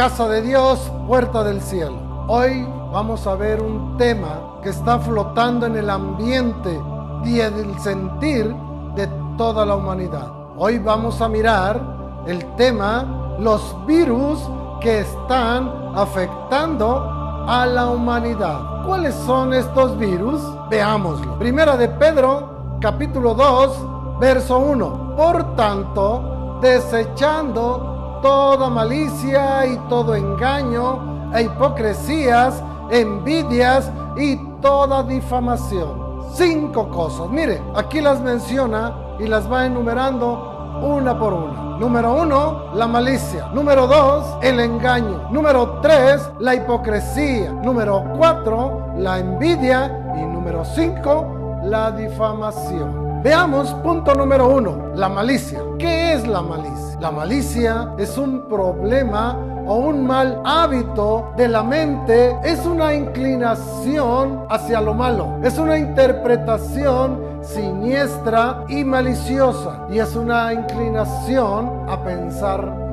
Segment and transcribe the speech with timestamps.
[0.00, 2.24] casa de Dios, puerta del cielo.
[2.26, 6.80] Hoy vamos a ver un tema que está flotando en el ambiente
[7.22, 8.46] y en el sentir
[8.94, 9.06] de
[9.36, 10.32] toda la humanidad.
[10.56, 11.78] Hoy vamos a mirar
[12.26, 14.40] el tema los virus
[14.80, 18.86] que están afectando a la humanidad.
[18.86, 20.40] ¿Cuáles son estos virus?
[20.70, 21.38] Veámoslo.
[21.38, 25.14] Primera de Pedro, capítulo 2, verso 1.
[25.14, 27.90] Por tanto, desechando
[28.22, 36.24] toda malicia y todo engaño e hipocresías, envidias y toda difamación.
[36.34, 37.28] Cinco cosas.
[37.28, 41.78] Mire, aquí las menciona y las va enumerando una por una.
[41.78, 43.48] Número uno, la malicia.
[43.54, 45.28] Número dos, el engaño.
[45.30, 47.52] Número tres, la hipocresía.
[47.52, 50.12] Número cuatro, la envidia.
[50.16, 53.22] Y número cinco, la difamación.
[53.22, 55.60] Veamos punto número uno, la malicia.
[55.78, 56.89] ¿Qué es la malicia?
[57.00, 59.34] La malicia es un problema
[59.66, 65.78] o un mal hábito de la mente, es una inclinación hacia lo malo, es una
[65.78, 69.86] interpretación siniestra y maliciosa.
[69.90, 72.89] Y es una inclinación a pensar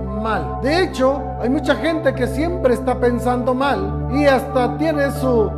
[0.61, 5.49] De hecho, hay mucha gente que siempre está pensando mal y hasta tiene su,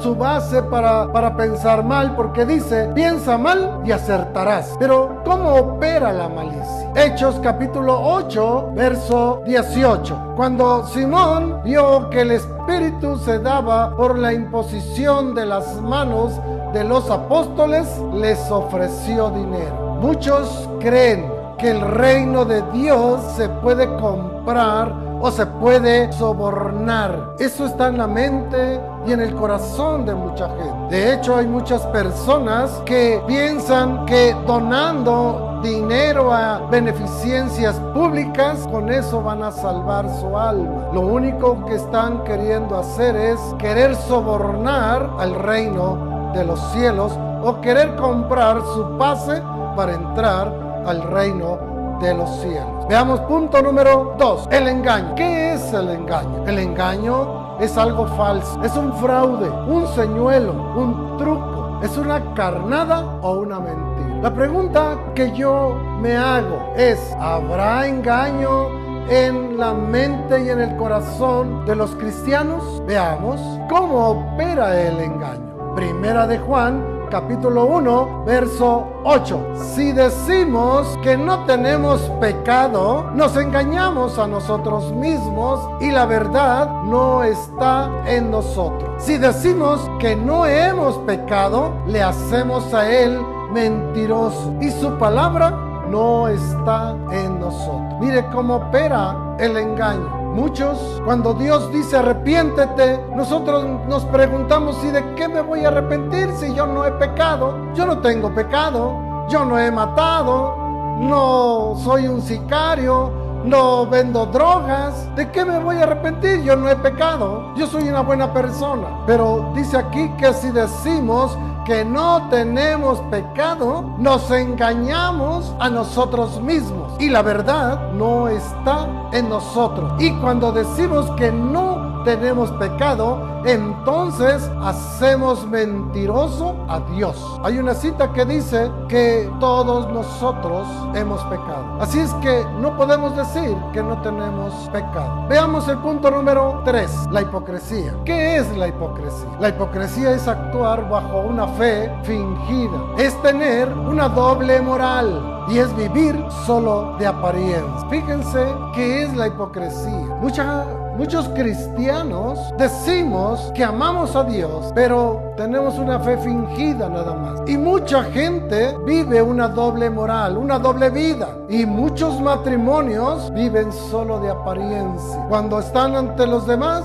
[0.00, 4.76] su, base para, para pensar mal porque dice, piensa mal y acertarás.
[4.78, 6.92] Pero, ¿cómo opera la malicia?
[6.94, 10.34] Hechos capítulo 8, verso 18.
[10.36, 16.40] Cuando Simón vio que el Espíritu se daba por la imposición de las manos
[16.72, 19.98] de los apóstoles, les ofreció dinero.
[20.00, 27.36] Muchos creen que el reino de Dios se puede comprar o se puede sobornar.
[27.38, 30.96] Eso está en la mente y en el corazón de mucha gente.
[30.96, 39.22] De hecho, hay muchas personas que piensan que donando dinero a beneficencias públicas, con eso
[39.22, 40.88] van a salvar su alma.
[40.92, 47.60] Lo único que están queriendo hacer es querer sobornar al reino de los cielos o
[47.60, 49.40] querer comprar su pase
[49.76, 52.86] para entrar al reino de los cielos.
[52.88, 55.14] Veamos punto número dos, el engaño.
[55.14, 56.44] ¿Qué es el engaño?
[56.46, 63.18] El engaño es algo falso, es un fraude, un señuelo, un truco, es una carnada
[63.22, 64.18] o una mentira.
[64.20, 68.68] La pregunta que yo me hago es, ¿habrá engaño
[69.08, 72.82] en la mente y en el corazón de los cristianos?
[72.86, 75.74] Veamos cómo opera el engaño.
[75.74, 79.54] Primera de Juan capítulo 1, verso 8.
[79.74, 87.22] Si decimos que no tenemos pecado, nos engañamos a nosotros mismos y la verdad no
[87.22, 88.90] está en nosotros.
[88.96, 93.20] Si decimos que no hemos pecado, le hacemos a Él
[93.52, 95.50] mentiroso y su palabra
[95.90, 98.00] no está en nosotros.
[98.00, 100.21] Mire cómo opera el engaño.
[100.32, 106.30] Muchos, cuando Dios dice arrepiéntete, nosotros nos preguntamos, ¿y de qué me voy a arrepentir
[106.32, 107.54] si yo no he pecado?
[107.74, 110.56] Yo no tengo pecado, yo no he matado,
[111.00, 113.12] no soy un sicario,
[113.44, 115.14] no vendo drogas.
[115.16, 116.42] ¿De qué me voy a arrepentir?
[116.42, 119.02] Yo no he pecado, yo soy una buena persona.
[119.06, 126.92] Pero dice aquí que si decimos que no tenemos pecado, nos engañamos a nosotros mismos
[126.98, 129.92] y la verdad no está en nosotros.
[129.98, 137.16] Y cuando decimos que no tenemos pecado, entonces hacemos mentiroso a Dios.
[137.42, 141.76] Hay una cita que dice que todos nosotros hemos pecado.
[141.80, 145.26] Así es que no podemos decir que no tenemos pecado.
[145.28, 147.94] Veamos el punto número 3, la hipocresía.
[148.04, 149.28] ¿Qué es la hipocresía?
[149.40, 152.78] La hipocresía es actuar bajo una fe fingida.
[152.98, 156.16] Es tener una doble moral y es vivir
[156.46, 157.88] solo de apariencia.
[157.90, 160.16] Fíjense qué es la hipocresía.
[160.20, 160.64] Mucha
[160.96, 167.40] Muchos cristianos decimos que amamos a Dios, pero tenemos una fe fingida nada más.
[167.48, 171.28] Y mucha gente vive una doble moral, una doble vida.
[171.48, 175.24] Y muchos matrimonios viven solo de apariencia.
[175.30, 176.84] Cuando están ante los demás,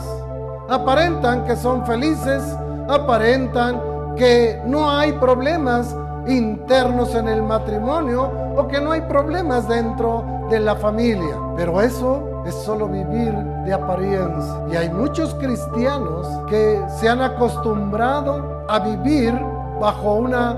[0.69, 2.41] aparentan que son felices,
[2.87, 3.81] aparentan
[4.15, 5.93] que no hay problemas
[6.27, 11.37] internos en el matrimonio o que no hay problemas dentro de la familia.
[11.55, 13.33] Pero eso es solo vivir
[13.65, 14.55] de apariencia.
[14.71, 19.33] Y hay muchos cristianos que se han acostumbrado a vivir
[19.79, 20.57] bajo una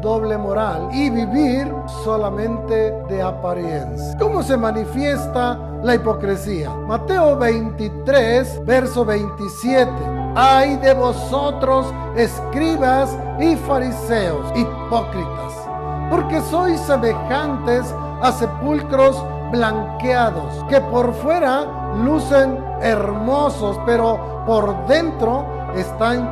[0.00, 1.72] doble moral y vivir
[2.04, 4.16] solamente de apariencia.
[4.18, 6.70] ¿Cómo se manifiesta la hipocresía?
[6.70, 9.90] Mateo 23, verso 27.
[10.34, 15.59] Ay de vosotros, escribas y fariseos, hipócritas,
[16.10, 21.64] porque sois semejantes a sepulcros blanqueados, que por fuera
[22.04, 26.28] lucen hermosos, pero por dentro están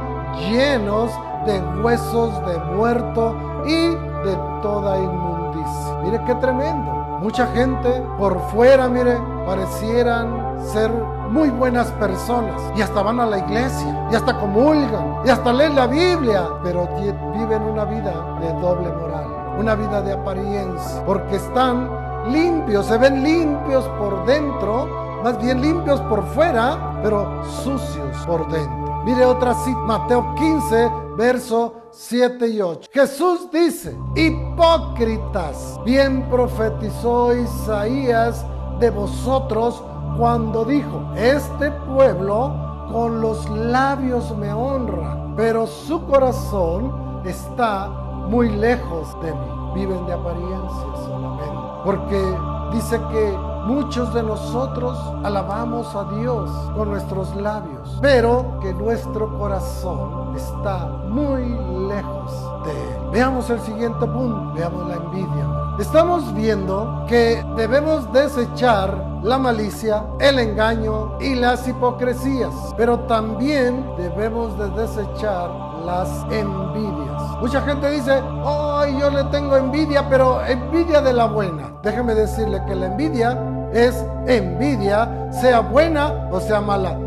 [0.50, 1.10] llenos
[1.46, 3.34] de huesos de muerto
[3.64, 3.88] y
[4.26, 5.98] de toda inmundicia.
[6.02, 6.92] Mire qué tremendo.
[7.20, 10.90] Mucha gente por fuera, mire, parecieran ser
[11.30, 15.74] muy buenas personas y hasta van a la iglesia y hasta comulgan y hasta leen
[15.74, 16.88] la Biblia, pero
[17.34, 19.26] viven una vida de doble moral,
[19.58, 21.90] una vida de apariencia, porque están
[22.32, 29.02] limpios, se ven limpios por dentro, más bien limpios por fuera, pero sucios por dentro.
[29.04, 32.90] Mire otra cita, Mateo 15, verso 7 y 8.
[32.92, 38.44] Jesús dice, hipócritas, bien profetizó Isaías
[38.78, 39.82] de vosotros
[40.16, 49.20] cuando dijo, este pueblo con los labios me honra, pero su corazón está muy lejos
[49.22, 49.72] de mí.
[49.74, 51.44] Viven de apariencia solamente.
[51.84, 52.36] Porque
[52.72, 53.36] dice que
[53.68, 61.42] Muchos de nosotros alabamos a Dios con nuestros labios, pero que nuestro corazón está muy
[61.86, 62.32] lejos
[62.64, 63.10] de Él.
[63.12, 65.46] Veamos el siguiente punto, veamos la envidia.
[65.78, 74.58] Estamos viendo que debemos desechar la malicia, el engaño y las hipocresías, pero también debemos
[74.58, 77.22] de desechar las envidias.
[77.40, 81.72] Mucha gente dice, ay, yo le tengo envidia, pero envidia de la buena.
[81.82, 83.38] Déjeme decirle que la envidia
[83.72, 86.98] es envidia, sea buena o sea mala.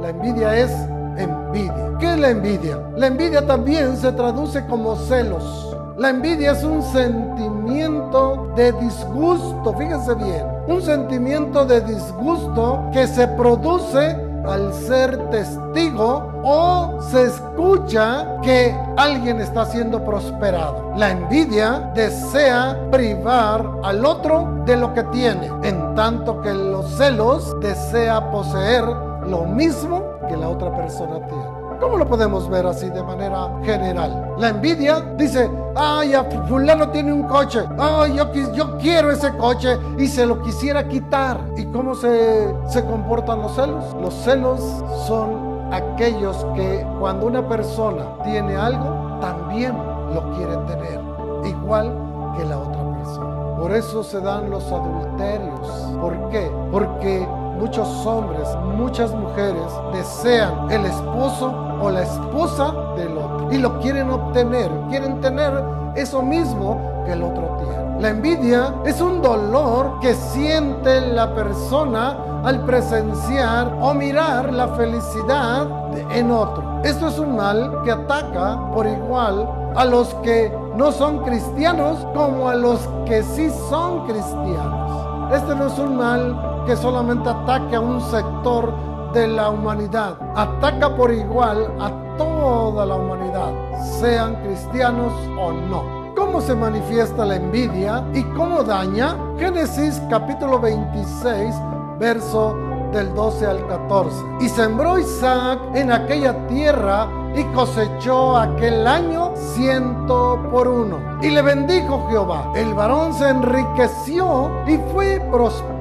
[0.00, 0.70] La envidia es
[1.18, 1.92] envidia.
[1.98, 2.80] ¿Qué es la envidia?
[2.96, 5.76] La envidia también se traduce como celos.
[5.98, 13.28] La envidia es un sentimiento de disgusto, fíjense bien, un sentimiento de disgusto que se
[13.28, 14.16] produce
[14.46, 20.92] al ser testigo o se escucha que alguien está siendo prosperado.
[20.96, 27.58] La envidia desea privar al otro de lo que tiene, en tanto que los celos
[27.60, 28.84] desea poseer
[29.26, 31.53] lo mismo que la otra persona tiene.
[31.84, 34.36] ¿Cómo lo podemos ver así de manera general?
[34.38, 36.14] La envidia dice, ay,
[36.48, 41.38] fulano tiene un coche, ay, yo, yo quiero ese coche y se lo quisiera quitar.
[41.58, 43.84] ¿Y cómo se, se comportan los celos?
[44.00, 44.60] Los celos
[45.06, 49.76] son aquellos que cuando una persona tiene algo, también
[50.14, 50.98] lo quiere tener,
[51.44, 51.92] igual
[52.34, 53.56] que la otra persona.
[53.58, 55.68] Por eso se dan los adulterios.
[56.00, 56.50] ¿Por qué?
[56.72, 57.28] Porque
[57.58, 64.10] muchos hombres, muchas mujeres desean el esposo o la esposa del otro y lo quieren
[64.10, 65.52] obtener, quieren tener
[65.94, 68.00] eso mismo que el otro tiene.
[68.00, 75.66] La envidia es un dolor que siente la persona al presenciar o mirar la felicidad
[76.12, 76.80] en otro.
[76.82, 82.48] Esto es un mal que ataca por igual a los que no son cristianos como
[82.48, 85.32] a los que sí son cristianos.
[85.32, 88.72] Este no es un mal que solamente ataque a un sector
[89.12, 93.52] de la humanidad, ataca por igual a toda la humanidad,
[94.00, 96.04] sean cristianos o no.
[96.16, 99.16] ¿Cómo se manifiesta la envidia y cómo daña?
[99.38, 101.54] Génesis capítulo 26,
[101.98, 102.56] verso
[102.92, 104.16] del 12 al 14.
[104.40, 110.98] Y sembró Isaac en aquella tierra y cosechó aquel año ciento por uno.
[111.20, 112.52] Y le bendijo Jehová.
[112.54, 115.73] El varón se enriqueció y fue prosperado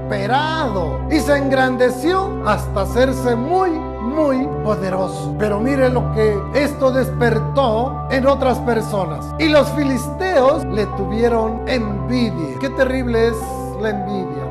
[1.10, 5.36] y se engrandeció hasta hacerse muy, muy poderoso.
[5.40, 9.26] Pero mire lo que esto despertó en otras personas.
[9.40, 12.60] Y los filisteos le tuvieron envidia.
[12.60, 13.38] Qué terrible es
[13.82, 14.44] la envidia.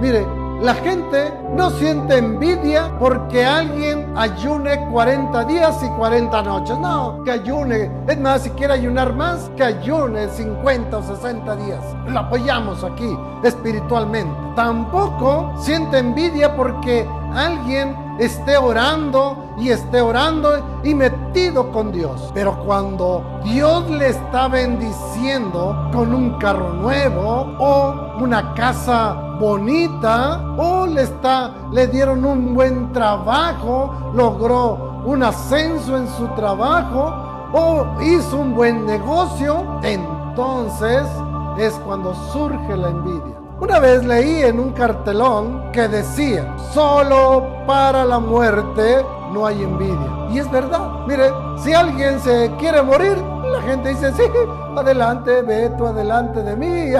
[0.00, 0.26] Mire,
[0.60, 6.78] la gente no siente envidia porque alguien ayune 40 días y 40 noches.
[6.78, 7.90] No, que ayune.
[8.06, 11.82] Es más, si quiere ayunar más, que ayune 50 o 60 días.
[12.06, 14.34] Lo apoyamos aquí espiritualmente.
[14.54, 22.30] Tampoco siente envidia porque alguien esté orando y esté orando y metido con Dios.
[22.34, 30.86] Pero cuando Dios le está bendiciendo con un carro nuevo o una casa bonita o
[30.86, 37.14] le está le dieron un buen trabajo, logró un ascenso en su trabajo
[37.52, 41.06] o hizo un buen negocio, entonces
[41.58, 43.36] es cuando surge la envidia.
[43.60, 50.26] Una vez leí en un cartelón que decía, solo para la muerte no hay envidia.
[50.30, 51.04] Y es verdad.
[51.06, 51.30] Mire,
[51.62, 54.22] si alguien se quiere morir, la gente dice, sí,
[54.74, 56.92] adelante, ve tú adelante de mí.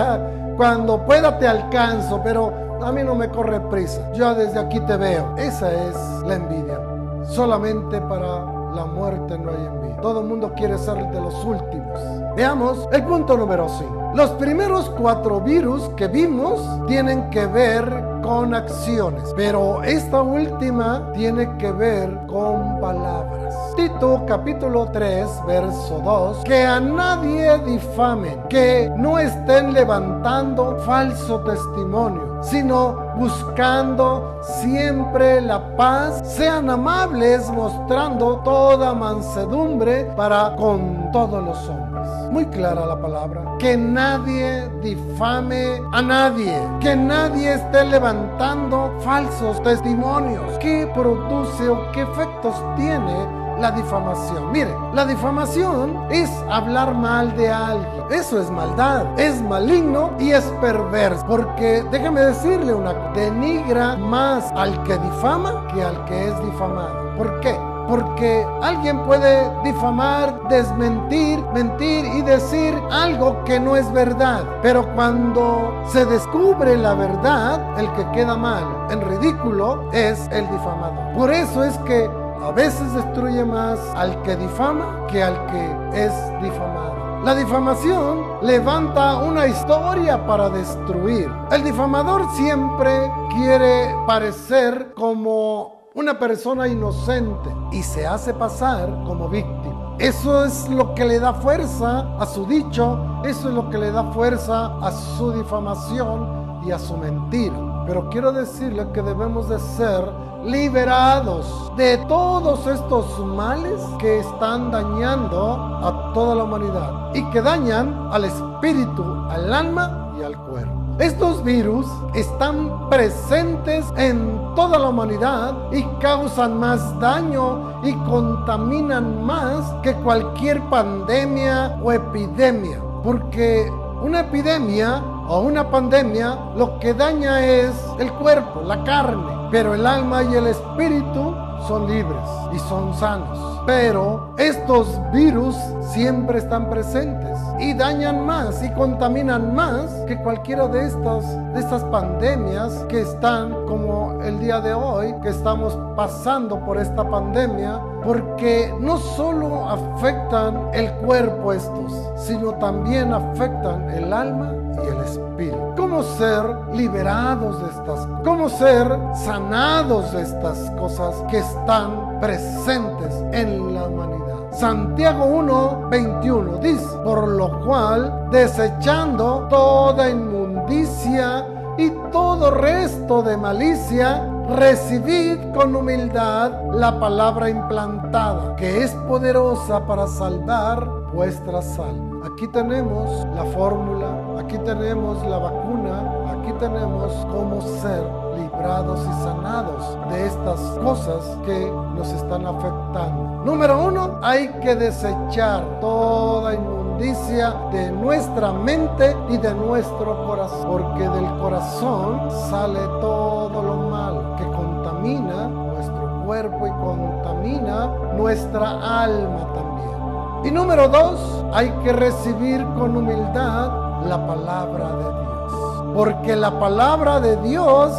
[0.58, 2.52] Cuando pueda te alcanzo, pero
[2.82, 4.12] a mí no me corre prisa.
[4.12, 5.34] Yo desde aquí te veo.
[5.38, 6.78] Esa es la envidia.
[7.22, 9.96] Solamente para la muerte no hay en mí.
[10.02, 11.98] Todo el mundo quiere ser de los últimos.
[12.36, 14.12] Veamos el punto número 5.
[14.14, 17.84] Los primeros cuatro virus que vimos tienen que ver
[18.22, 23.54] con acciones, pero esta última tiene que ver con palabras.
[23.76, 32.42] Tito capítulo 3, verso 2, que a nadie difamen, que no estén levantando falso testimonio,
[32.42, 41.89] sino buscando siempre la paz, sean amables mostrando toda mansedumbre para con todos los hombres
[42.30, 43.42] muy clara la palabra.
[43.58, 46.58] Que nadie difame a nadie.
[46.80, 50.58] Que nadie esté levantando falsos testimonios.
[50.58, 54.50] ¿Qué produce o qué efectos tiene la difamación.
[54.52, 58.04] Mire, la difamación es hablar mal de alguien.
[58.10, 61.24] Eso es maldad, es maligno y es perverso.
[61.26, 67.14] Porque déjeme decirle una cosa, denigra más al que difama que al que es difamado.
[67.16, 67.69] ¿Por qué?
[67.90, 74.44] Porque alguien puede difamar, desmentir, mentir y decir algo que no es verdad.
[74.62, 81.12] Pero cuando se descubre la verdad, el que queda mal, en ridículo, es el difamador.
[81.16, 82.08] Por eso es que
[82.40, 86.94] a veces destruye más al que difama que al que es difamado.
[87.24, 91.28] La difamación levanta una historia para destruir.
[91.50, 99.96] El difamador siempre quiere parecer como una persona inocente y se hace pasar como víctima.
[99.98, 103.90] Eso es lo que le da fuerza a su dicho, eso es lo que le
[103.90, 107.84] da fuerza a su difamación y a su mentira.
[107.86, 110.04] Pero quiero decirle que debemos de ser
[110.44, 118.08] liberados de todos estos males que están dañando a toda la humanidad y que dañan
[118.12, 120.79] al espíritu, al alma y al cuerpo.
[121.00, 129.64] Estos virus están presentes en toda la humanidad y causan más daño y contaminan más
[129.82, 132.82] que cualquier pandemia o epidemia.
[133.02, 139.74] Porque una epidemia o una pandemia lo que daña es el cuerpo, la carne, pero
[139.74, 141.34] el alma y el espíritu
[141.66, 143.62] son libres y son sanos.
[143.66, 145.56] Pero estos virus
[145.92, 151.84] siempre están presentes y dañan más y contaminan más que cualquiera de estas, de estas
[151.84, 158.74] pandemias que están como el día de hoy, que estamos pasando por esta pandemia, porque
[158.80, 165.74] no solo afectan el cuerpo estos, sino también afectan el alma y el espíritu.
[165.76, 168.20] ¿Cómo ser liberados de estas cosas?
[168.24, 174.20] ¿Cómo ser sanados de estas cosas que están presentes en la humanidad?
[174.52, 181.46] Santiago 1, 21 dice, por lo cual, desechando toda inmundicia
[181.80, 184.22] y todo resto de malicia,
[184.56, 192.30] recibid con humildad la palabra implantada, que es poderosa para salvar vuestras almas.
[192.30, 194.08] Aquí tenemos la fórmula,
[194.38, 198.04] aquí tenemos la vacuna, aquí tenemos cómo ser
[198.36, 203.42] librados y sanados de estas cosas que nos están afectando.
[203.44, 211.08] Número uno, hay que desechar toda inmundicia de nuestra mente y de nuestro corazón, porque
[211.08, 217.86] del corazón sale todo lo malo que contamina nuestro cuerpo y contamina
[218.18, 220.44] nuestra alma también.
[220.44, 225.84] Y número dos, hay que recibir con humildad la palabra de Dios.
[225.94, 227.92] Porque la palabra de Dios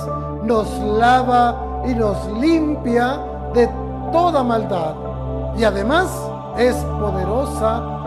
[0.44, 1.56] nos lava
[1.88, 3.20] y nos limpia
[3.56, 3.68] de
[4.12, 4.94] toda maldad.
[5.58, 6.08] Y además
[6.56, 8.01] es poderosa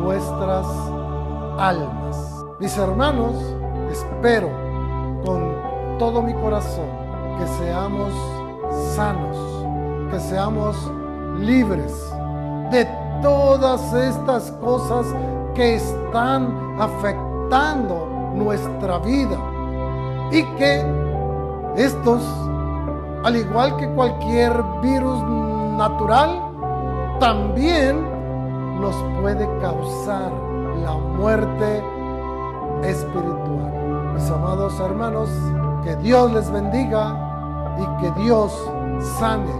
[0.00, 0.66] nuestras
[1.58, 2.44] almas.
[2.58, 3.34] Mis hermanos,
[3.90, 4.48] espero
[5.24, 5.54] con
[5.98, 6.88] todo mi corazón
[7.38, 8.12] que seamos
[8.94, 9.36] sanos,
[10.10, 10.76] que seamos
[11.38, 11.92] libres
[12.70, 12.86] de
[13.22, 15.06] todas estas cosas
[15.54, 19.38] que están afectando nuestra vida
[20.30, 20.84] y que
[21.76, 22.22] estos,
[23.24, 24.52] al igual que cualquier
[24.82, 25.22] virus
[25.76, 26.40] natural,
[27.18, 28.09] también
[28.80, 30.32] nos puede causar
[30.82, 31.82] la muerte
[32.82, 34.12] espiritual.
[34.14, 35.28] Mis amados hermanos,
[35.84, 38.52] que Dios les bendiga y que Dios
[39.18, 39.52] sane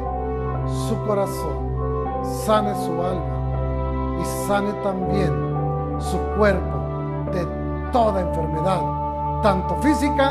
[0.88, 5.32] su corazón, sane su alma y sane también
[5.98, 6.78] su cuerpo
[7.32, 7.46] de
[7.92, 8.80] toda enfermedad,
[9.42, 10.30] tanto física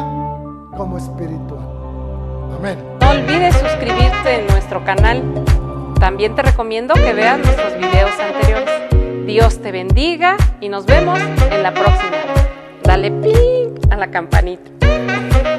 [0.76, 1.68] como espiritual.
[2.58, 2.98] Amén.
[3.02, 5.24] No olvides suscribirte en nuestro canal.
[6.00, 9.26] También te recomiendo que veas nuestros videos anteriores.
[9.26, 11.20] Dios te bendiga y nos vemos
[11.52, 12.18] en la próxima.
[12.84, 15.59] Dale ping a la campanita.